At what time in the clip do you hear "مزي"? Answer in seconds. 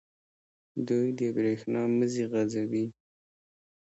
1.97-2.23